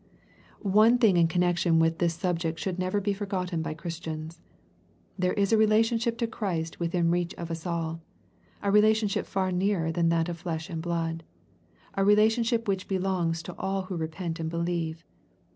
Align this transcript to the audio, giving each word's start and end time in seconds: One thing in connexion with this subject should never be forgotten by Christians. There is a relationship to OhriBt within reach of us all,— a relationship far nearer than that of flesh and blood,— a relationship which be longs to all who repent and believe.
One 0.63 0.97
thing 0.97 1.15
in 1.15 1.27
connexion 1.27 1.77
with 1.77 1.99
this 1.99 2.15
subject 2.15 2.57
should 2.57 2.79
never 2.79 2.99
be 2.99 3.13
forgotten 3.13 3.61
by 3.61 3.75
Christians. 3.75 4.41
There 5.15 5.33
is 5.33 5.53
a 5.53 5.59
relationship 5.59 6.17
to 6.17 6.27
OhriBt 6.27 6.79
within 6.79 7.11
reach 7.11 7.35
of 7.35 7.51
us 7.51 7.67
all,— 7.67 8.01
a 8.63 8.71
relationship 8.71 9.27
far 9.27 9.51
nearer 9.51 9.91
than 9.91 10.09
that 10.09 10.27
of 10.27 10.39
flesh 10.39 10.71
and 10.71 10.81
blood,— 10.81 11.23
a 11.93 12.03
relationship 12.03 12.67
which 12.67 12.87
be 12.87 12.97
longs 12.97 13.43
to 13.43 13.55
all 13.59 13.83
who 13.83 13.95
repent 13.95 14.39
and 14.39 14.49
believe. 14.49 15.05